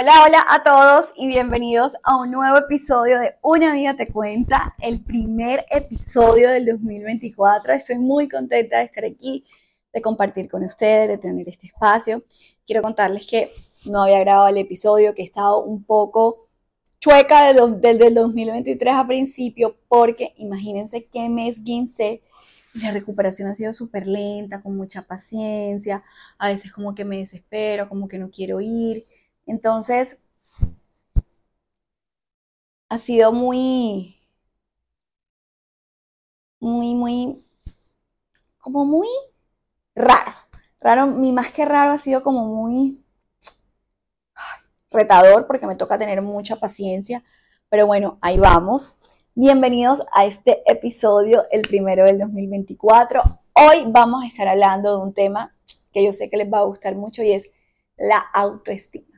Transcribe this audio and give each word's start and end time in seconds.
Hola, 0.00 0.12
hola 0.24 0.46
a 0.48 0.62
todos 0.62 1.12
y 1.16 1.26
bienvenidos 1.26 1.96
a 2.04 2.18
un 2.18 2.30
nuevo 2.30 2.56
episodio 2.56 3.18
de 3.18 3.34
Una 3.42 3.74
vida 3.74 3.96
te 3.96 4.06
cuenta, 4.06 4.76
el 4.80 5.02
primer 5.02 5.66
episodio 5.70 6.50
del 6.50 6.66
2024. 6.66 7.72
Estoy 7.72 7.98
muy 7.98 8.28
contenta 8.28 8.76
de 8.76 8.84
estar 8.84 9.04
aquí, 9.04 9.44
de 9.92 10.00
compartir 10.00 10.48
con 10.48 10.62
ustedes, 10.62 11.08
de 11.08 11.18
tener 11.18 11.48
este 11.48 11.66
espacio. 11.66 12.22
Quiero 12.64 12.80
contarles 12.80 13.26
que 13.26 13.50
no 13.86 14.04
había 14.04 14.20
grabado 14.20 14.46
el 14.46 14.58
episodio, 14.58 15.16
que 15.16 15.22
he 15.22 15.24
estado 15.24 15.64
un 15.64 15.82
poco 15.82 16.46
chueca 17.00 17.52
desde 17.52 18.06
el 18.06 18.14
2023 18.14 18.94
a 18.94 19.04
principio, 19.04 19.78
porque 19.88 20.32
imagínense 20.36 21.08
qué 21.12 21.28
mes 21.28 21.58
15 21.58 22.22
la 22.74 22.92
recuperación 22.92 23.48
ha 23.48 23.54
sido 23.56 23.72
súper 23.72 24.06
lenta, 24.06 24.62
con 24.62 24.76
mucha 24.76 25.02
paciencia, 25.02 26.04
a 26.38 26.48
veces 26.48 26.72
como 26.72 26.94
que 26.94 27.04
me 27.04 27.18
desespero, 27.18 27.88
como 27.88 28.06
que 28.06 28.18
no 28.18 28.30
quiero 28.30 28.60
ir. 28.60 29.06
Entonces, 29.48 30.20
ha 32.90 32.98
sido 32.98 33.32
muy, 33.32 34.20
muy, 36.60 36.94
muy, 36.94 37.42
como 38.58 38.84
muy 38.84 39.08
raro. 39.94 40.30
Raro, 40.80 41.06
mi 41.06 41.32
más 41.32 41.50
que 41.50 41.64
raro 41.64 41.92
ha 41.92 41.98
sido 41.98 42.22
como 42.22 42.44
muy 42.44 43.02
retador 44.90 45.46
porque 45.46 45.66
me 45.66 45.76
toca 45.76 45.98
tener 45.98 46.20
mucha 46.20 46.56
paciencia. 46.56 47.24
Pero 47.70 47.86
bueno, 47.86 48.18
ahí 48.20 48.36
vamos. 48.38 48.92
Bienvenidos 49.34 50.02
a 50.12 50.26
este 50.26 50.62
episodio, 50.70 51.46
el 51.50 51.62
primero 51.62 52.04
del 52.04 52.18
2024. 52.18 53.40
Hoy 53.54 53.84
vamos 53.86 54.24
a 54.24 54.26
estar 54.26 54.46
hablando 54.46 54.94
de 54.94 55.02
un 55.02 55.14
tema 55.14 55.56
que 55.90 56.04
yo 56.04 56.12
sé 56.12 56.28
que 56.28 56.36
les 56.36 56.52
va 56.52 56.58
a 56.58 56.64
gustar 56.64 56.96
mucho 56.96 57.22
y 57.22 57.32
es 57.32 57.48
la 57.96 58.18
autoestima. 58.18 59.17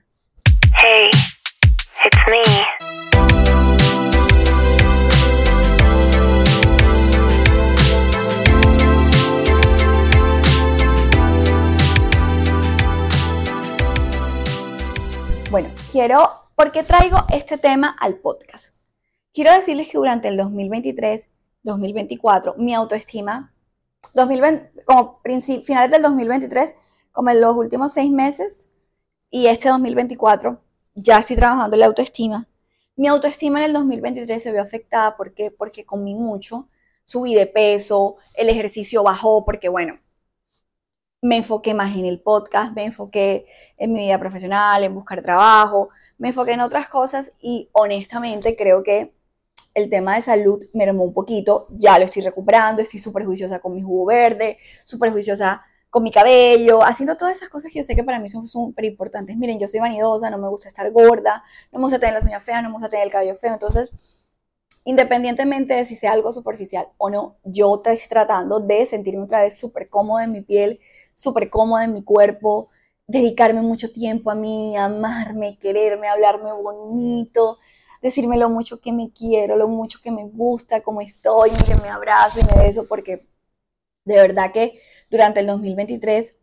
Hey, 0.83 1.11
it's 2.07 2.19
me. 2.31 2.41
Bueno, 15.51 15.69
quiero, 15.93 16.31
¿por 16.55 16.73
qué 16.73 16.83
traigo 16.83 17.19
este 17.29 17.59
tema 17.59 17.95
al 18.01 18.17
podcast? 18.17 18.75
Quiero 19.35 19.53
decirles 19.53 19.89
que 19.89 19.99
durante 19.99 20.29
el 20.29 20.39
2023, 20.39 21.29
2024, 21.63 22.55
mi 22.57 22.73
autoestima, 22.73 23.53
2020, 24.15 24.83
como 24.87 25.21
finales 25.23 25.91
del 25.91 26.01
2023, 26.01 26.75
como 27.13 27.29
en 27.29 27.43
los 27.43 27.55
últimos 27.55 27.93
seis 27.93 28.11
meses, 28.11 28.71
y 29.31 29.47
este 29.47 29.69
2024, 29.69 30.70
ya 30.95 31.19
estoy 31.19 31.37
trabajando 31.37 31.77
la 31.77 31.87
autoestima. 31.87 32.49
Mi 32.97 33.09
autoestima 33.09 33.61
en 33.61 33.67
el 33.67 33.73
2023 33.73 34.43
se 34.43 34.53
vio 34.53 34.63
afectada 34.63 35.17
porque, 35.17 35.51
porque 35.51 35.85
comí 35.87 36.15
mucho, 36.15 36.69
subí 37.05 37.35
de 37.35 37.47
peso, 37.47 38.17
el 38.35 38.49
ejercicio 38.49 39.03
bajó 39.03 39.45
porque, 39.45 39.69
bueno, 39.69 40.01
me 41.23 41.37
enfoqué 41.37 41.75
más 41.75 41.97
en 41.97 42.07
el 42.07 42.21
podcast, 42.21 42.75
me 42.75 42.85
enfoqué 42.85 43.47
en 43.77 43.93
mi 43.93 44.01
vida 44.01 44.19
profesional, 44.19 44.85
en 44.85 44.95
buscar 44.95 45.21
trabajo, 45.23 45.91
me 46.19 46.29
enfoqué 46.29 46.53
en 46.53 46.61
otras 46.61 46.89
cosas 46.89 47.33
y 47.41 47.69
honestamente 47.73 48.57
creo 48.57 48.83
que 48.83 49.15
el 49.75 49.89
tema 49.91 50.15
de 50.17 50.23
salud 50.23 50.65
me 50.73 50.87
mermó 50.87 51.05
un 51.05 51.15
poquito, 51.15 51.69
ya 51.71 51.99
lo 51.99 52.07
estoy 52.07 52.23
recuperando, 52.23 52.83
estoy 52.83 53.01
súper 53.01 53.25
juiciosa 53.25 53.61
con 53.61 53.75
mi 53.75 53.83
jugo 53.83 54.07
verde, 54.07 54.59
súper 54.85 55.13
juiciosa 55.13 55.63
con 55.91 56.03
mi 56.05 56.13
cabello, 56.13 56.83
haciendo 56.85 57.17
todas 57.17 57.37
esas 57.37 57.49
cosas 57.49 57.73
que 57.73 57.79
yo 57.79 57.85
sé 57.85 57.97
que 57.97 58.05
para 58.05 58.21
mí 58.21 58.29
son 58.29 58.47
súper 58.47 58.85
importantes. 58.85 59.37
Miren, 59.37 59.59
yo 59.59 59.69
soy 59.69 59.81
vanidosa, 59.81 60.31
no 60.31 60.39
me 60.39 60.49
gusta 60.49 60.69
estar 60.69 60.91
gorda, 60.93 61.43
no 61.73 61.81
me 61.81 61.85
gusta 61.85 61.99
tener 61.99 62.15
las 62.15 62.25
uñas 62.25 62.43
feas, 62.45 62.63
no 62.63 62.69
me 62.71 62.75
gusta 62.75 62.89
tener 62.89 63.07
el 63.07 63.13
cabello 63.13 63.35
feo. 63.37 63.53
Entonces, 63.53 63.93
independientemente 64.85 65.75
de 65.75 65.85
si 65.85 65.97
sea 65.97 66.13
algo 66.13 66.33
superficial 66.33 66.89
o 66.99 67.11
no, 67.11 67.37
yo 67.45 67.77
estoy 67.77 67.99
tratando 68.09 68.61
de 68.61 68.87
sentirme 68.87 69.25
otra 69.25 69.43
vez 69.43 69.59
súper 69.59 69.89
cómoda 69.89 70.25
en 70.25 70.33
mi 70.33 70.43
piel, 70.43 70.81
súper 71.15 71.51
cómoda 71.51 71.85
en 71.85 71.93
mi 71.95 72.03
cuerpo, 72.05 72.69
dedicarme 73.07 73.63
mucho 73.63 73.93
tiempo 73.93 74.31
a 74.31 74.35
mí, 74.37 74.77
amarme, 74.77 75.59
quererme, 75.59 76.09
hablarme 76.09 76.53
bonito, 76.53 77.59
decirme 78.03 78.37
lo 78.39 78.49
mucho 78.49 78.81
que 78.81 78.93
me 78.93 79.13
quiero, 79.13 79.57
lo 79.57 79.69
mucho 79.69 79.99
que 80.03 80.13
me 80.13 80.25
gusta, 80.29 80.83
cómo 80.83 81.01
estoy, 81.01 81.51
que 81.67 81.75
me 81.75 81.89
abrazo 81.89 82.39
y 82.41 82.55
me 82.55 82.63
beso, 82.65 82.87
porque 82.87 83.27
de 84.05 84.15
verdad 84.17 84.53
que 84.53 84.81
durante 85.11 85.41
el 85.41 85.47
2023 85.47 86.37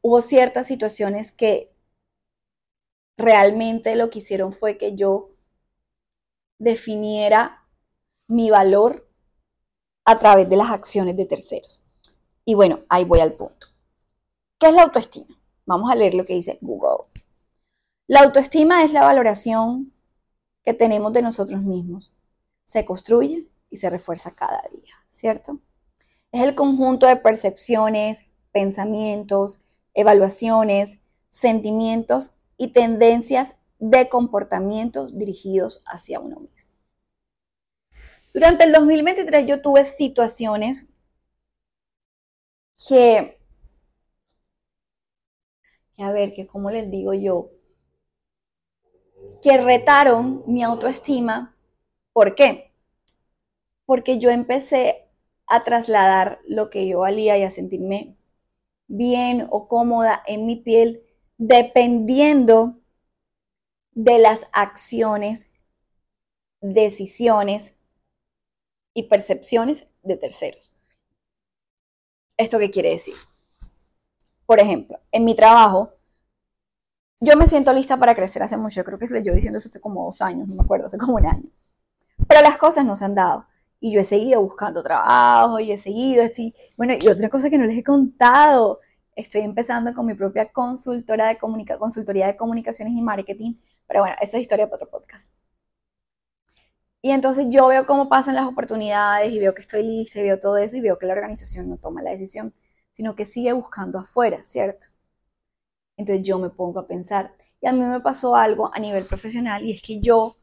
hubo 0.00 0.20
ciertas 0.20 0.66
situaciones 0.66 1.30
que 1.30 1.72
realmente 3.16 3.94
lo 3.94 4.10
que 4.10 4.18
hicieron 4.18 4.52
fue 4.52 4.78
que 4.78 4.94
yo 4.94 5.30
definiera 6.58 7.66
mi 8.26 8.50
valor 8.50 9.08
a 10.04 10.18
través 10.18 10.48
de 10.48 10.56
las 10.56 10.70
acciones 10.70 11.16
de 11.16 11.26
terceros. 11.26 11.84
Y 12.44 12.54
bueno, 12.54 12.80
ahí 12.88 13.04
voy 13.04 13.20
al 13.20 13.34
punto. 13.34 13.68
¿Qué 14.58 14.68
es 14.68 14.74
la 14.74 14.82
autoestima? 14.82 15.38
Vamos 15.66 15.90
a 15.90 15.94
leer 15.94 16.14
lo 16.14 16.24
que 16.24 16.34
dice 16.34 16.58
Google. 16.60 17.04
La 18.08 18.20
autoestima 18.20 18.82
es 18.84 18.92
la 18.92 19.02
valoración 19.02 19.92
que 20.64 20.74
tenemos 20.74 21.12
de 21.12 21.22
nosotros 21.22 21.62
mismos. 21.62 22.12
Se 22.64 22.84
construye 22.84 23.48
y 23.70 23.76
se 23.76 23.90
refuerza 23.90 24.34
cada 24.34 24.62
día, 24.72 24.94
¿cierto? 25.08 25.60
Es 26.32 26.42
el 26.42 26.54
conjunto 26.54 27.06
de 27.06 27.16
percepciones, 27.16 28.30
pensamientos, 28.52 29.60
evaluaciones, 29.94 31.00
sentimientos 31.28 32.32
y 32.56 32.68
tendencias 32.68 33.58
de 33.78 34.08
comportamientos 34.08 35.18
dirigidos 35.18 35.82
hacia 35.86 36.20
uno 36.20 36.40
mismo. 36.40 36.70
Durante 38.32 38.64
el 38.64 38.72
2023 38.72 39.46
yo 39.46 39.60
tuve 39.60 39.84
situaciones 39.84 40.86
que, 42.88 43.38
a 45.98 46.10
ver, 46.12 46.32
que 46.32 46.46
como 46.46 46.70
les 46.70 46.90
digo 46.90 47.12
yo, 47.12 47.50
que 49.42 49.58
retaron 49.58 50.44
mi 50.46 50.62
autoestima. 50.62 51.54
¿Por 52.12 52.34
qué? 52.34 52.72
Porque 53.84 54.18
yo 54.18 54.30
empecé 54.30 55.08
a 55.52 55.64
trasladar 55.64 56.40
lo 56.48 56.70
que 56.70 56.88
yo 56.88 57.00
valía 57.00 57.36
y 57.36 57.42
a 57.42 57.50
sentirme 57.50 58.16
bien 58.88 59.46
o 59.50 59.68
cómoda 59.68 60.22
en 60.26 60.46
mi 60.46 60.56
piel 60.56 61.02
dependiendo 61.36 62.80
de 63.90 64.18
las 64.18 64.46
acciones, 64.52 65.52
decisiones 66.62 67.76
y 68.94 69.02
percepciones 69.10 69.88
de 70.02 70.16
terceros. 70.16 70.72
¿Esto 72.38 72.58
qué 72.58 72.70
quiere 72.70 72.88
decir? 72.88 73.14
Por 74.46 74.58
ejemplo, 74.58 75.00
en 75.12 75.26
mi 75.26 75.34
trabajo, 75.36 75.92
yo 77.20 77.36
me 77.36 77.46
siento 77.46 77.74
lista 77.74 77.98
para 77.98 78.14
crecer 78.14 78.42
hace 78.42 78.56
mucho. 78.56 78.82
Creo 78.84 78.98
que 78.98 79.06
se 79.06 79.20
le 79.20 79.34
diciendo 79.34 79.58
hace 79.58 79.80
como 79.82 80.06
dos 80.06 80.22
años, 80.22 80.48
no 80.48 80.54
me 80.54 80.62
acuerdo, 80.62 80.86
hace 80.86 80.96
como 80.96 81.16
un 81.16 81.26
año. 81.26 81.50
Pero 82.26 82.40
las 82.40 82.56
cosas 82.56 82.86
no 82.86 82.96
se 82.96 83.04
han 83.04 83.14
dado. 83.14 83.46
Y 83.82 83.92
yo 83.92 84.00
he 84.00 84.04
seguido 84.04 84.40
buscando 84.40 84.80
trabajo 84.82 85.58
y 85.58 85.72
he 85.72 85.78
seguido, 85.78 86.22
estoy, 86.22 86.54
bueno, 86.76 86.94
y 87.00 87.08
otra 87.08 87.28
cosa 87.28 87.50
que 87.50 87.58
no 87.58 87.64
les 87.66 87.76
he 87.78 87.82
contado, 87.82 88.80
estoy 89.16 89.40
empezando 89.42 89.92
con 89.92 90.06
mi 90.06 90.14
propia 90.14 90.52
consultora 90.52 91.26
de 91.26 91.36
comunica, 91.36 91.78
consultoría 91.78 92.28
de 92.28 92.36
comunicaciones 92.36 92.94
y 92.94 93.02
marketing, 93.02 93.54
pero 93.88 94.02
bueno, 94.02 94.14
esa 94.20 94.36
es 94.36 94.42
historia 94.42 94.70
para 94.70 94.84
otro 94.84 94.90
podcast. 94.90 95.28
Y 97.02 97.10
entonces 97.10 97.46
yo 97.50 97.66
veo 97.66 97.84
cómo 97.84 98.08
pasan 98.08 98.36
las 98.36 98.46
oportunidades 98.46 99.32
y 99.32 99.40
veo 99.40 99.52
que 99.54 99.62
estoy 99.62 99.82
lista 99.82 100.20
y 100.20 100.22
veo 100.22 100.38
todo 100.38 100.58
eso 100.58 100.76
y 100.76 100.80
veo 100.80 100.98
que 100.98 101.06
la 101.06 101.14
organización 101.14 101.68
no 101.68 101.76
toma 101.76 102.02
la 102.02 102.10
decisión, 102.10 102.54
sino 102.92 103.16
que 103.16 103.24
sigue 103.24 103.52
buscando 103.52 103.98
afuera, 103.98 104.44
¿cierto? 104.44 104.86
Entonces 105.96 106.24
yo 106.24 106.38
me 106.38 106.50
pongo 106.50 106.78
a 106.78 106.86
pensar. 106.86 107.34
Y 107.60 107.66
a 107.66 107.72
mí 107.72 107.80
me 107.80 108.00
pasó 108.00 108.36
algo 108.36 108.70
a 108.72 108.78
nivel 108.78 109.04
profesional 109.04 109.64
y 109.64 109.72
es 109.72 109.82
que 109.82 110.00
yo, 110.00 110.36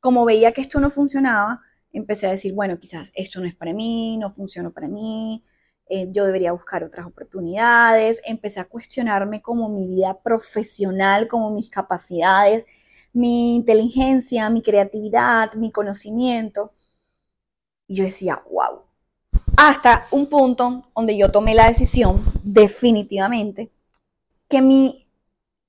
como 0.00 0.26
veía 0.26 0.52
que 0.52 0.60
esto 0.60 0.78
no 0.80 0.90
funcionaba, 0.90 1.62
empecé 1.92 2.26
a 2.26 2.30
decir, 2.30 2.54
bueno, 2.54 2.78
quizás 2.78 3.12
esto 3.14 3.40
no 3.40 3.46
es 3.46 3.54
para 3.54 3.72
mí, 3.72 4.16
no 4.16 4.30
funciona 4.30 4.70
para 4.70 4.88
mí, 4.88 5.44
eh, 5.88 6.08
yo 6.10 6.24
debería 6.24 6.52
buscar 6.52 6.84
otras 6.84 7.06
oportunidades, 7.06 8.22
empecé 8.24 8.60
a 8.60 8.64
cuestionarme 8.64 9.42
como 9.42 9.68
mi 9.68 9.86
vida 9.86 10.20
profesional, 10.22 11.28
como 11.28 11.50
mis 11.50 11.68
capacidades, 11.68 12.64
mi 13.12 13.56
inteligencia, 13.56 14.48
mi 14.48 14.62
creatividad, 14.62 15.52
mi 15.54 15.70
conocimiento. 15.70 16.72
Y 17.86 17.96
yo 17.96 18.04
decía, 18.04 18.42
wow. 18.50 18.84
Hasta 19.56 20.06
un 20.10 20.28
punto 20.28 20.90
donde 20.96 21.16
yo 21.16 21.30
tomé 21.30 21.54
la 21.54 21.68
decisión, 21.68 22.24
definitivamente, 22.42 23.70
que 24.48 24.62
mi, 24.62 25.06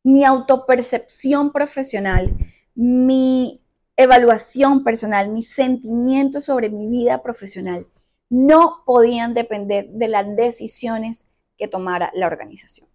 mi 0.03 0.23
autopercepción 0.23 1.51
profesional, 1.51 2.33
mi 2.75 3.62
evaluación 3.97 4.83
personal, 4.83 5.29
mis 5.29 5.53
sentimientos 5.53 6.45
sobre 6.45 6.69
mi 6.69 6.87
vida 6.87 7.21
profesional 7.21 7.87
no 8.29 8.83
podían 8.85 9.33
depender 9.33 9.89
de 9.89 10.07
las 10.07 10.35
decisiones 10.35 11.29
que 11.57 11.67
tomara 11.67 12.11
la 12.15 12.27
organización. 12.27 12.89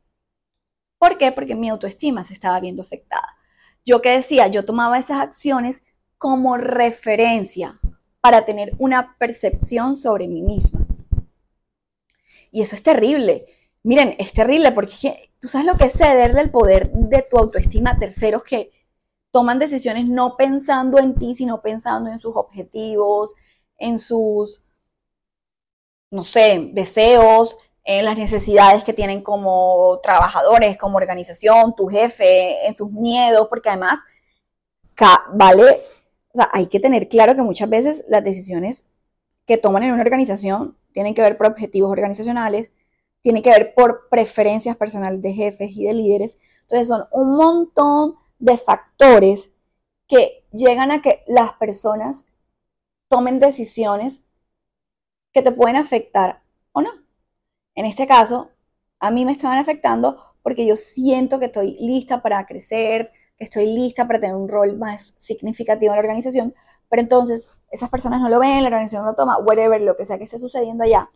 ¿Por 0.99 1.17
qué? 1.17 1.31
Porque 1.31 1.55
mi 1.55 1.69
autoestima 1.69 2.25
se 2.25 2.35
estaba 2.35 2.59
viendo 2.61 2.83
afectada. 2.83 3.37
yo 3.85 4.03
que 4.03 4.11
decía, 4.11 4.49
yo 4.49 4.65
tomaba 4.65 4.99
esas 4.99 5.21
acciones 5.21 5.83
como 6.19 6.59
referencia 6.59 7.79
para 8.21 8.45
tener 8.45 8.73
una 8.79 9.17
percepción 9.19 9.97
sobre 9.97 10.29
mí 10.29 10.43
misma. 10.43 10.87
Y 12.51 12.61
eso 12.61 12.75
es 12.75 12.83
terrible. 12.83 13.47
Miren, 13.83 14.15
es 14.19 14.33
terrible 14.33 14.73
porque 14.73 15.31
tú 15.39 15.49
sabes 15.49 15.67
lo 15.67 15.77
que 15.77 15.85
es 15.85 15.93
ceder 15.93 16.35
del 16.35 16.51
poder 16.51 16.91
de 16.91 17.23
tu 17.23 17.39
autoestima 17.39 17.93
a 17.93 17.97
terceros 17.97 18.43
que 18.43 18.73
toman 19.39 19.61
decisiones 19.61 20.07
no 20.07 20.37
pensando 20.37 20.99
en 20.99 21.15
ti, 21.15 21.33
sino 21.33 21.63
pensando 21.63 22.11
en 22.11 22.19
sus 22.19 22.35
objetivos, 22.35 23.37
en 23.77 24.01
sus, 24.01 24.65
no 26.11 26.25
sé, 26.25 26.71
deseos, 26.73 27.57
en 27.85 28.05
las 28.05 28.19
necesidades 28.19 28.83
que 28.83 28.93
tienen 28.93 29.23
como 29.23 30.01
trabajadores, 30.03 30.77
como 30.77 30.97
organización, 30.97 31.77
tu 31.77 31.87
jefe, 31.87 32.67
en 32.67 32.75
sus 32.75 32.91
miedos, 32.91 33.47
porque 33.49 33.69
además, 33.69 34.01
vale, 35.33 35.83
o 36.35 36.37
sea, 36.37 36.49
hay 36.53 36.67
que 36.67 36.81
tener 36.81 37.07
claro 37.07 37.37
que 37.37 37.43
muchas 37.43 37.71
veces 37.71 38.05
las 38.09 38.25
decisiones 38.25 38.91
que 39.47 39.57
toman 39.57 39.85
en 39.85 39.93
una 39.93 40.03
organización 40.03 40.77
tienen 40.91 41.15
que 41.15 41.23
ver 41.23 41.37
por 41.37 41.47
objetivos 41.47 41.93
organizacionales, 41.93 42.73
tienen 43.21 43.45
que 43.45 43.51
ver 43.51 43.73
por 43.73 44.09
preferencias 44.11 44.77
personales 44.77 45.23
de 45.23 45.33
jefes 45.33 45.71
y 45.77 45.85
de 45.85 45.95
líderes. 45.95 46.41
Entonces 46.63 46.89
son 46.89 47.05
un 47.13 47.37
montón 47.37 48.17
de 48.39 48.59
factores 48.59 49.53
que 50.07 50.45
llegan 50.53 50.91
a 50.91 51.03
que 51.03 51.23
las 51.27 51.53
personas 51.55 52.27
tomen 53.09 53.41
decisiones 53.41 54.25
que 55.33 55.43
te 55.43 55.53
pueden 55.53 55.77
afectar 55.77 56.43
o 56.73 56.81
no. 56.81 56.91
En 57.75 57.85
este 57.85 58.07
caso, 58.07 58.51
a 59.01 59.11
mí 59.11 59.25
me 59.25 59.33
estaban 59.33 59.59
afectando 59.59 60.19
porque 60.43 60.67
yo 60.67 60.77
siento 60.77 61.39
que 61.39 61.47
estoy 61.47 61.77
lista 61.81 62.23
para 62.23 62.47
crecer, 62.47 63.13
que 63.37 63.45
estoy 63.45 63.67
lista 63.67 64.07
para 64.07 64.21
tener 64.21 64.35
un 64.35 64.49
rol 64.49 64.77
más 64.77 65.15
significativo 65.19 65.93
en 65.93 65.97
la 65.97 66.01
organización, 66.01 66.55
pero 66.89 67.03
entonces 67.03 67.49
esas 67.71 67.91
personas 67.91 68.21
no 68.21 68.29
lo 68.29 68.41
ven, 68.41 68.63
la 68.63 68.69
organización 68.69 69.03
no 69.03 69.11
lo 69.11 69.17
toma, 69.17 69.39
whatever, 69.39 69.81
lo 69.81 69.97
que 69.97 70.05
sea 70.05 70.19
que 70.19 70.25
esté 70.25 70.39
sucediendo 70.39 70.85
allá. 70.85 71.11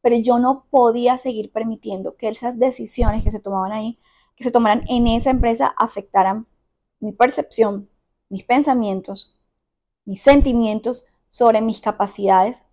Pero 0.00 0.16
yo 0.16 0.38
no 0.38 0.66
podía 0.70 1.18
seguir 1.18 1.52
permitiendo 1.52 2.16
que 2.16 2.28
esas 2.28 2.58
decisiones 2.58 3.24
que 3.24 3.30
se 3.30 3.40
tomaban 3.40 3.72
ahí, 3.72 3.98
que 4.36 4.44
se 4.44 4.50
tomaran 4.50 4.84
en 4.88 5.06
esa 5.06 5.30
empresa, 5.30 5.74
afectaran 5.76 6.46
mi 7.00 7.12
percepción, 7.12 7.88
mis 8.28 8.44
pensamientos, 8.44 9.36
mis 10.04 10.22
sentimientos 10.22 11.04
sobre 11.30 11.60
mis 11.60 11.80
capacidades, 11.80 12.64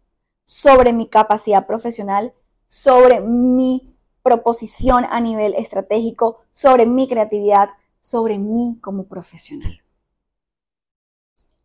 sobre 0.44 0.94
mi 0.94 1.08
capacidad 1.08 1.66
profesional, 1.68 2.34
sobre 2.68 3.20
mi 3.20 3.96
proposición 4.24 5.06
a 5.10 5.20
nivel 5.20 5.54
estratégico, 5.54 6.42
sobre 6.52 6.86
mi 6.86 7.08
creatividad, 7.08 7.70
sobre 8.00 8.40
mí 8.40 8.78
como 8.82 9.06
profesional. 9.06 9.82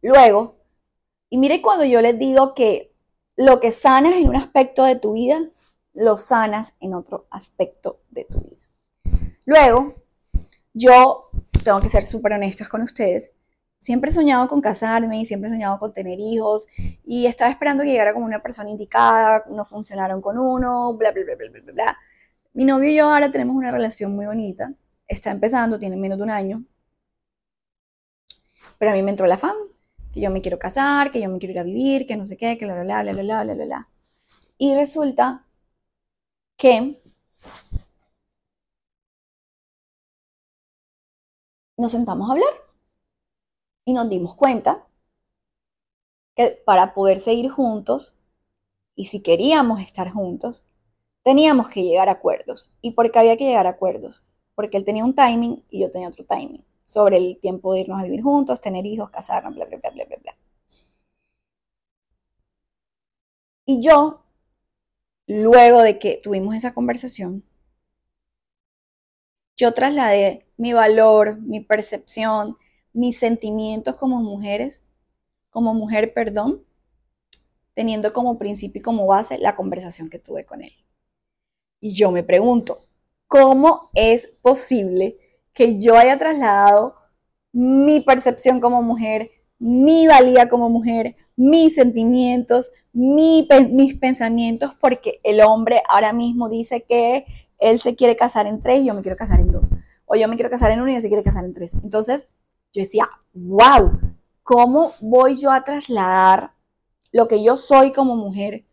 Luego, 0.02 0.56
y 1.28 1.38
mire 1.38 1.62
cuando 1.62 1.84
yo 1.84 2.00
les 2.00 2.18
digo 2.18 2.54
que 2.54 2.94
lo 3.36 3.60
que 3.60 3.70
sanas 3.70 4.14
en 4.14 4.28
un 4.28 4.36
aspecto 4.36 4.84
de 4.84 4.96
tu 4.96 5.12
vida, 5.12 5.40
lo 5.92 6.16
sanas 6.16 6.76
en 6.80 6.94
otro 6.94 7.26
aspecto 7.30 8.00
de 8.10 8.24
tu 8.24 8.40
vida. 8.40 8.60
Luego, 9.44 9.94
yo 10.72 11.30
tengo 11.64 11.80
que 11.80 11.88
ser 11.88 12.02
súper 12.04 12.32
honestos 12.32 12.68
con 12.68 12.82
ustedes. 12.82 13.32
Siempre 13.78 14.10
he 14.10 14.14
soñado 14.14 14.46
con 14.48 14.60
casarme 14.60 15.20
y 15.20 15.24
siempre 15.24 15.48
he 15.48 15.52
soñado 15.52 15.78
con 15.78 15.92
tener 15.92 16.18
hijos 16.20 16.66
y 17.04 17.26
estaba 17.26 17.50
esperando 17.50 17.82
que 17.82 17.90
llegara 17.90 18.12
como 18.12 18.26
una 18.26 18.42
persona 18.42 18.70
indicada, 18.70 19.44
no 19.50 19.64
funcionaron 19.64 20.20
con 20.20 20.38
uno, 20.38 20.94
bla, 20.94 21.12
bla, 21.12 21.24
bla, 21.24 21.34
bla, 21.36 21.60
bla, 21.62 21.72
bla. 21.72 21.98
Mi 22.52 22.64
novio 22.64 22.90
y 22.90 22.96
yo 22.96 23.10
ahora 23.10 23.30
tenemos 23.30 23.56
una 23.56 23.70
relación 23.70 24.14
muy 24.14 24.26
bonita. 24.26 24.72
Está 25.08 25.30
empezando, 25.30 25.78
tiene 25.78 25.96
menos 25.96 26.18
de 26.18 26.24
un 26.24 26.30
año. 26.30 26.64
Pero 28.78 28.90
a 28.92 28.94
mí 28.94 29.02
me 29.02 29.10
entró 29.10 29.26
la 29.26 29.36
fama 29.36 29.70
que 30.12 30.20
yo 30.20 30.30
me 30.30 30.42
quiero 30.42 30.58
casar, 30.58 31.10
que 31.10 31.20
yo 31.20 31.28
me 31.28 31.38
quiero 31.38 31.52
ir 31.52 31.60
a 31.60 31.62
vivir, 31.64 32.06
que 32.06 32.16
no 32.16 32.26
sé 32.26 32.36
qué, 32.36 32.58
que 32.58 32.64
bla, 32.64 32.82
bla, 32.82 33.02
bla, 33.02 33.12
bla, 33.12 33.22
bla, 33.22 33.54
bla, 33.54 33.64
bla. 33.64 33.88
Y 34.58 34.74
resulta 34.74 35.46
que 36.56 36.99
nos 41.80 41.92
sentamos 41.92 42.28
a 42.28 42.32
hablar 42.32 42.52
y 43.84 43.92
nos 43.92 44.08
dimos 44.08 44.34
cuenta 44.36 44.86
que 46.36 46.62
para 46.64 46.94
poder 46.94 47.20
seguir 47.20 47.50
juntos 47.50 48.18
y 48.94 49.06
si 49.06 49.22
queríamos 49.22 49.80
estar 49.80 50.10
juntos, 50.10 50.64
teníamos 51.22 51.68
que 51.68 51.82
llegar 51.82 52.08
a 52.08 52.12
acuerdos. 52.12 52.70
¿Y 52.82 52.92
por 52.92 53.10
qué 53.10 53.18
había 53.18 53.36
que 53.36 53.44
llegar 53.44 53.66
a 53.66 53.70
acuerdos? 53.70 54.24
Porque 54.54 54.76
él 54.76 54.84
tenía 54.84 55.04
un 55.04 55.14
timing 55.14 55.64
y 55.70 55.80
yo 55.80 55.90
tenía 55.90 56.08
otro 56.08 56.24
timing 56.24 56.64
sobre 56.84 57.16
el 57.18 57.38
tiempo 57.40 57.72
de 57.72 57.80
irnos 57.80 58.00
a 58.00 58.04
vivir 58.04 58.22
juntos, 58.22 58.60
tener 58.60 58.84
hijos, 58.86 59.10
casarnos, 59.10 59.54
bla, 59.54 59.64
bla, 59.64 59.78
bla, 59.78 59.90
bla, 59.90 60.04
bla, 60.04 60.16
bla. 60.22 60.36
Y 63.64 63.80
yo, 63.80 64.22
luego 65.26 65.80
de 65.82 65.98
que 65.98 66.20
tuvimos 66.22 66.54
esa 66.56 66.74
conversación, 66.74 67.44
yo 69.60 69.74
trasladé 69.74 70.46
mi 70.56 70.72
valor, 70.72 71.38
mi 71.42 71.60
percepción, 71.60 72.56
mis 72.94 73.18
sentimientos 73.18 73.96
como 73.96 74.22
mujeres, 74.22 74.82
como 75.50 75.74
mujer, 75.74 76.14
perdón, 76.14 76.64
teniendo 77.74 78.14
como 78.14 78.38
principio 78.38 78.80
y 78.80 78.82
como 78.82 79.06
base 79.06 79.36
la 79.36 79.56
conversación 79.56 80.08
que 80.08 80.18
tuve 80.18 80.44
con 80.44 80.62
él. 80.62 80.72
Y 81.78 81.92
yo 81.92 82.10
me 82.10 82.22
pregunto, 82.22 82.80
¿cómo 83.26 83.90
es 83.94 84.28
posible 84.40 85.18
que 85.52 85.78
yo 85.78 85.96
haya 85.96 86.16
trasladado 86.16 86.94
mi 87.52 88.00
percepción 88.00 88.60
como 88.60 88.82
mujer, 88.82 89.30
mi 89.58 90.06
valía 90.06 90.48
como 90.48 90.70
mujer, 90.70 91.16
mis 91.36 91.74
sentimientos, 91.74 92.72
mis 92.92 93.94
pensamientos, 94.00 94.72
porque 94.80 95.20
el 95.22 95.42
hombre 95.42 95.82
ahora 95.86 96.14
mismo 96.14 96.48
dice 96.48 96.82
que 96.82 97.26
él 97.60 97.80
se 97.80 97.94
quiere 97.96 98.16
casar 98.16 98.46
en 98.46 98.60
tres 98.60 98.80
y 98.80 98.86
yo 98.86 98.94
me 98.94 99.02
quiero 99.02 99.16
casar 99.16 99.40
en 99.40 99.50
dos. 99.50 99.70
O 100.06 100.16
yo 100.16 100.28
me 100.28 100.34
quiero 100.34 100.50
casar 100.50 100.70
en 100.70 100.80
uno 100.80 100.90
y 100.90 100.96
él 100.96 101.02
se 101.02 101.08
quiere 101.08 101.22
casar 101.22 101.44
en 101.44 101.54
tres. 101.54 101.74
Entonces 101.82 102.28
yo 102.72 102.82
decía, 102.82 103.08
wow, 103.32 104.00
¿cómo 104.42 104.92
voy 105.00 105.36
yo 105.36 105.52
a 105.52 105.62
trasladar 105.64 106.54
lo 107.12 107.28
que 107.28 107.42
yo 107.42 107.56
soy 107.56 107.92
como 107.92 108.16
mujer 108.16 108.66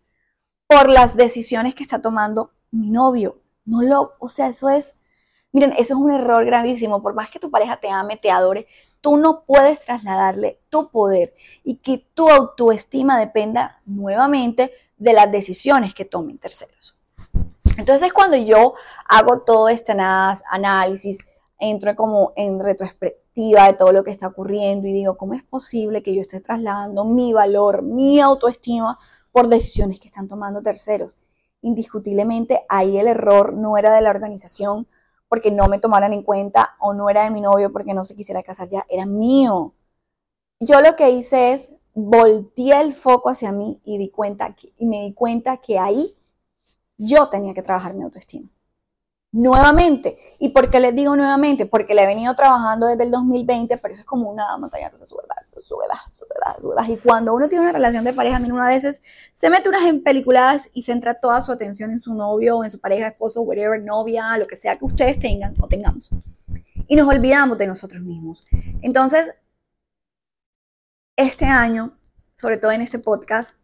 por 0.67 0.89
las 0.89 1.15
decisiones 1.15 1.75
que 1.75 1.83
está 1.83 2.01
tomando 2.01 2.51
mi 2.71 2.89
novio? 2.89 3.41
No 3.65 3.81
lo, 3.81 4.13
o 4.19 4.29
sea, 4.29 4.47
eso 4.47 4.69
es 4.69 4.99
Miren, 5.51 5.71
eso 5.73 5.93
es 5.93 5.99
un 5.99 6.11
error 6.11 6.45
gravísimo. 6.45 7.01
Por 7.01 7.13
más 7.13 7.29
que 7.29 7.39
tu 7.39 7.49
pareja 7.49 7.77
te 7.77 7.89
ame, 7.89 8.17
te 8.17 8.31
adore, 8.31 8.67
tú 9.01 9.17
no 9.17 9.43
puedes 9.45 9.79
trasladarle 9.79 10.59
tu 10.69 10.91
poder 10.91 11.33
y 11.63 11.77
que 11.77 12.05
tu 12.13 12.29
autoestima 12.29 13.17
dependa 13.17 13.81
nuevamente 13.85 14.71
de 14.97 15.13
las 15.13 15.31
decisiones 15.31 15.93
que 15.93 16.05
tomen 16.05 16.37
terceros. 16.37 16.96
Entonces, 17.77 18.11
cuando 18.11 18.37
yo 18.37 18.73
hago 19.07 19.41
todo 19.41 19.69
este 19.69 19.93
análisis, 19.93 21.19
entro 21.59 21.95
como 21.95 22.33
en 22.35 22.59
retrospectiva 22.59 23.67
de 23.67 23.73
todo 23.73 23.91
lo 23.91 24.03
que 24.03 24.11
está 24.11 24.27
ocurriendo 24.27 24.87
y 24.87 24.93
digo, 24.93 25.17
¿cómo 25.17 25.33
es 25.33 25.43
posible 25.43 26.03
que 26.03 26.13
yo 26.13 26.21
esté 26.21 26.41
trasladando 26.41 27.05
mi 27.05 27.33
valor, 27.33 27.83
mi 27.83 28.19
autoestima 28.19 28.97
por 29.31 29.47
decisiones 29.47 29.99
que 29.99 30.07
están 30.07 30.27
tomando 30.27 30.61
terceros? 30.61 31.17
Indiscutiblemente, 31.61 32.63
ahí 32.69 32.97
el 32.97 33.07
error 33.07 33.53
no 33.53 33.77
era 33.77 33.93
de 33.93 34.01
la 34.01 34.09
organización, 34.09 34.87
porque 35.29 35.51
no 35.51 35.67
me 35.67 35.79
tomaran 35.79 36.13
en 36.13 36.23
cuenta 36.23 36.75
o 36.79 36.93
no 36.93 37.09
era 37.09 37.23
de 37.23 37.31
mi 37.31 37.41
novio 37.41 37.71
porque 37.71 37.93
no 37.93 38.05
se 38.05 38.15
quisiera 38.15 38.43
casar 38.43 38.69
ya, 38.69 38.85
era 38.89 39.05
mío. 39.05 39.73
Yo 40.59 40.81
lo 40.81 40.95
que 40.95 41.09
hice 41.11 41.53
es 41.53 41.73
volteé 41.93 42.79
el 42.81 42.93
foco 42.93 43.29
hacia 43.29 43.51
mí 43.51 43.81
y, 43.83 43.97
di 43.97 44.09
cuenta 44.09 44.55
que, 44.55 44.71
y 44.77 44.85
me 44.85 45.01
di 45.01 45.13
cuenta 45.13 45.57
que 45.57 45.79
ahí 45.79 46.16
yo 46.97 47.29
tenía 47.29 47.53
que 47.53 47.61
trabajar 47.61 47.93
mi 47.93 48.03
autoestima. 48.03 48.49
Nuevamente. 49.31 50.17
¿Y 50.39 50.49
por 50.49 50.71
qué 50.71 50.79
les 50.79 50.95
digo 50.95 51.15
nuevamente? 51.15 51.65
Porque 51.65 51.93
le 51.93 52.03
he 52.03 52.07
venido 52.07 52.33
trabajando 52.35 52.87
desde 52.87 53.03
el 53.03 53.11
2020, 53.11 53.77
pero 53.77 53.93
eso 53.93 54.01
es 54.01 54.07
como 54.07 54.29
una 54.29 54.57
montaña 54.57 54.89
rusa, 54.89 55.05
sube, 55.05 55.21
sube, 55.53 55.85
sube, 56.09 56.27
sube. 56.61 56.93
Y 56.93 56.97
cuando 56.97 57.33
uno 57.33 57.49
tiene 57.49 57.63
una 57.63 57.73
relación 57.73 58.03
de 58.05 58.13
pareja, 58.13 58.37
a 58.37 58.39
mí 58.39 58.49
una 58.49 58.67
veces 58.67 59.03
se 59.35 59.49
mete 59.49 59.69
unas 59.69 59.83
en 59.83 60.01
películas 60.01 60.69
y 60.73 60.83
centra 60.83 61.15
toda 61.15 61.41
su 61.41 61.51
atención 61.51 61.91
en 61.91 61.99
su 61.99 62.13
novio 62.13 62.63
en 62.63 62.71
su 62.71 62.79
pareja, 62.79 63.09
esposo, 63.09 63.41
whatever, 63.41 63.81
novia, 63.81 64.37
lo 64.37 64.47
que 64.47 64.55
sea 64.55 64.77
que 64.77 64.85
ustedes 64.85 65.19
tengan 65.19 65.53
o 65.61 65.67
tengamos. 65.67 66.09
Y 66.87 66.95
nos 66.95 67.07
olvidamos 67.07 67.57
de 67.57 67.67
nosotros 67.67 68.01
mismos. 68.01 68.45
Entonces, 68.81 69.35
este 71.17 71.45
año, 71.45 71.97
sobre 72.35 72.57
todo 72.57 72.71
en 72.71 72.81
este 72.81 72.97
podcast, 72.97 73.55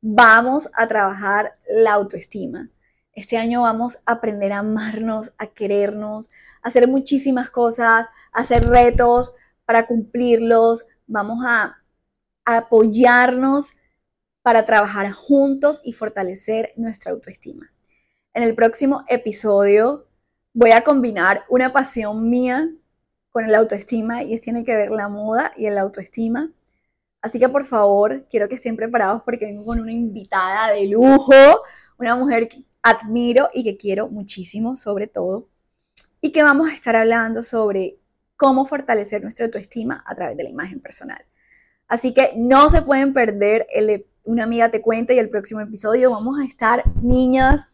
vamos 0.00 0.68
a 0.74 0.88
trabajar 0.88 1.56
la 1.68 1.92
autoestima 1.92 2.70
este 3.14 3.36
año 3.36 3.62
vamos 3.62 3.98
a 4.06 4.12
aprender 4.12 4.52
a 4.52 4.58
amarnos, 4.58 5.32
a 5.38 5.46
querernos, 5.48 6.30
a 6.62 6.68
hacer 6.68 6.88
muchísimas 6.88 7.50
cosas, 7.50 8.08
a 8.32 8.40
hacer 8.40 8.66
retos 8.66 9.34
para 9.64 9.86
cumplirlos. 9.86 10.86
Vamos 11.06 11.44
a, 11.46 11.78
apoyarnos 12.44 13.74
para 14.42 14.64
trabajar 14.64 15.12
juntos 15.12 15.80
y 15.84 15.92
fortalecer 15.92 16.72
nuestra 16.76 17.12
autoestima. 17.12 17.72
En 18.34 18.42
el 18.42 18.56
próximo 18.56 19.04
episodio 19.08 20.08
voy 20.52 20.72
a 20.72 20.82
combinar 20.82 21.44
una 21.48 21.72
pasión 21.72 22.28
mía 22.28 22.68
con 23.30 23.44
el 23.44 23.54
autoestima 23.54 24.24
y 24.24 24.34
es 24.34 24.40
tiene 24.40 24.64
que 24.64 24.74
ver 24.74 24.90
la 24.90 25.08
moda 25.08 25.52
y 25.56 25.66
el 25.66 25.78
autoestima. 25.78 26.50
Así 27.20 27.38
que 27.38 27.48
por 27.48 27.64
favor, 27.64 28.26
quiero 28.28 28.48
que 28.48 28.56
estén 28.56 28.74
preparados 28.74 29.22
porque 29.22 29.46
vengo 29.46 29.64
con 29.64 29.78
una 29.78 29.92
invitada 29.92 30.72
de 30.72 30.86
lujo, 30.88 31.34
una 31.96 32.16
mujer 32.16 32.48
que 32.48 32.64
admiro 32.82 33.48
y 33.54 33.64
que 33.64 33.76
quiero 33.76 34.08
muchísimo 34.08 34.76
sobre 34.76 35.06
todo, 35.06 35.48
y 36.20 36.30
que 36.32 36.42
vamos 36.42 36.70
a 36.70 36.74
estar 36.74 36.96
hablando 36.96 37.42
sobre 37.42 37.98
cómo 38.36 38.64
fortalecer 38.64 39.22
nuestra 39.22 39.46
autoestima 39.46 40.02
a 40.06 40.14
través 40.14 40.36
de 40.36 40.44
la 40.44 40.50
imagen 40.50 40.80
personal. 40.80 41.24
Así 41.88 42.14
que 42.14 42.32
no 42.36 42.70
se 42.70 42.82
pueden 42.82 43.12
perder 43.12 43.66
el, 43.72 44.06
una 44.24 44.44
amiga 44.44 44.70
te 44.70 44.80
cuenta 44.80 45.12
y 45.12 45.18
el 45.18 45.30
próximo 45.30 45.60
episodio 45.60 46.10
vamos 46.10 46.40
a 46.40 46.44
estar 46.44 46.82
niñas 47.02 47.66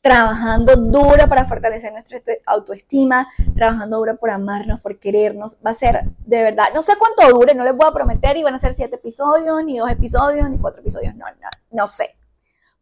trabajando 0.00 0.76
duro 0.76 1.28
para 1.28 1.44
fortalecer 1.44 1.92
nuestra 1.92 2.20
autoestima, 2.46 3.28
trabajando 3.54 3.98
duro 3.98 4.16
por 4.16 4.30
amarnos, 4.30 4.80
por 4.80 4.98
querernos. 4.98 5.58
Va 5.64 5.72
a 5.72 5.74
ser 5.74 6.04
de 6.24 6.42
verdad, 6.42 6.66
no 6.72 6.82
sé 6.82 6.94
cuánto 6.98 7.36
dure, 7.36 7.54
no 7.54 7.64
les 7.64 7.76
voy 7.76 7.86
a 7.88 7.92
prometer 7.92 8.36
y 8.36 8.42
van 8.42 8.54
a 8.54 8.58
ser 8.58 8.72
siete 8.72 8.96
episodios, 8.96 9.64
ni 9.64 9.78
dos 9.78 9.90
episodios, 9.90 10.48
ni 10.48 10.58
cuatro 10.58 10.80
episodios, 10.80 11.14
no, 11.14 11.26
no, 11.26 11.48
no 11.72 11.86
sé. 11.86 12.16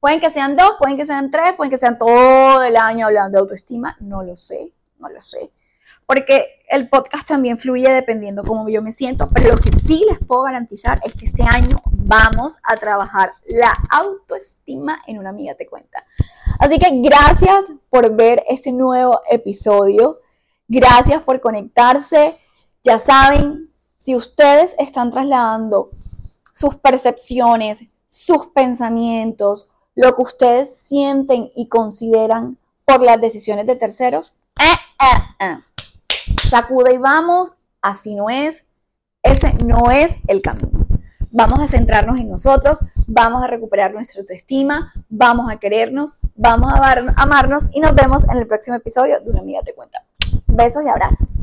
Pueden 0.00 0.20
que 0.20 0.30
sean 0.30 0.56
dos, 0.56 0.74
pueden 0.78 0.96
que 0.96 1.06
sean 1.06 1.30
tres, 1.30 1.54
pueden 1.54 1.70
que 1.70 1.78
sean 1.78 1.98
todo 1.98 2.62
el 2.62 2.76
año 2.76 3.06
hablando 3.06 3.36
de 3.36 3.40
autoestima, 3.42 3.96
no 4.00 4.22
lo 4.22 4.36
sé, 4.36 4.72
no 4.98 5.08
lo 5.08 5.20
sé. 5.20 5.50
Porque 6.06 6.60
el 6.68 6.88
podcast 6.88 7.26
también 7.26 7.58
fluye 7.58 7.90
dependiendo 7.90 8.44
cómo 8.44 8.68
yo 8.68 8.80
me 8.82 8.92
siento, 8.92 9.28
pero 9.28 9.48
lo 9.48 9.56
que 9.56 9.72
sí 9.72 10.04
les 10.08 10.18
puedo 10.18 10.42
garantizar 10.42 11.00
es 11.04 11.14
que 11.14 11.26
este 11.26 11.42
año 11.42 11.76
vamos 11.90 12.58
a 12.62 12.76
trabajar 12.76 13.32
la 13.48 13.72
autoestima 13.90 15.02
en 15.06 15.18
una 15.18 15.30
amiga 15.30 15.54
te 15.54 15.66
cuenta. 15.66 16.04
Así 16.60 16.78
que 16.78 16.88
gracias 17.02 17.64
por 17.90 18.14
ver 18.14 18.44
este 18.48 18.72
nuevo 18.72 19.20
episodio. 19.28 20.20
Gracias 20.68 21.22
por 21.22 21.40
conectarse. 21.40 22.36
Ya 22.84 22.98
saben, 22.98 23.72
si 23.98 24.14
ustedes 24.14 24.76
están 24.78 25.10
trasladando 25.10 25.90
sus 26.54 26.76
percepciones, 26.76 27.86
sus 28.08 28.46
pensamientos, 28.48 29.70
lo 29.96 30.14
que 30.14 30.22
ustedes 30.22 30.76
sienten 30.76 31.50
y 31.56 31.68
consideran 31.68 32.58
por 32.84 33.00
las 33.00 33.20
decisiones 33.20 33.66
de 33.66 33.74
terceros, 33.74 34.34
eh, 34.60 34.76
eh, 35.00 35.46
eh. 35.46 35.58
sacude 36.48 36.94
y 36.94 36.98
vamos, 36.98 37.56
así 37.82 38.14
no 38.14 38.30
es, 38.30 38.68
ese 39.22 39.54
no 39.64 39.90
es 39.90 40.18
el 40.28 40.42
camino. 40.42 40.86
Vamos 41.32 41.58
a 41.58 41.66
centrarnos 41.66 42.20
en 42.20 42.30
nosotros, 42.30 42.78
vamos 43.08 43.42
a 43.42 43.46
recuperar 43.46 43.92
nuestra 43.92 44.20
autoestima, 44.20 44.92
vamos 45.08 45.50
a 45.50 45.56
querernos, 45.56 46.16
vamos 46.34 46.72
a 46.72 46.92
amarnos 47.16 47.64
y 47.72 47.80
nos 47.80 47.94
vemos 47.94 48.24
en 48.24 48.38
el 48.38 48.46
próximo 48.46 48.76
episodio 48.76 49.20
de 49.20 49.30
Una 49.30 49.40
amiga 49.40 49.62
te 49.62 49.74
cuenta. 49.74 50.04
Besos 50.46 50.84
y 50.84 50.88
abrazos. 50.88 51.40